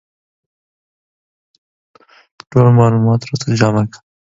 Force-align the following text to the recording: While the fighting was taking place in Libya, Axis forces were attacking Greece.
While 2.53 2.71
the 2.71 2.75
fighting 2.75 3.05
was 3.05 3.19
taking 3.19 3.35
place 3.45 3.45
in 3.45 3.53
Libya, 3.53 3.53
Axis 3.53 3.61
forces 3.61 3.61
were 3.61 3.69
attacking 3.69 3.85
Greece. 3.85 4.01